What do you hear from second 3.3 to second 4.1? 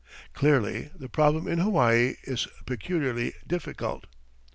difficult.